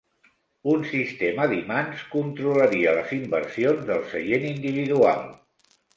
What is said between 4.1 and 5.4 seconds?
seient individual.